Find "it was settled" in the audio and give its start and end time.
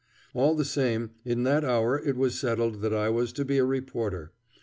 2.03-2.81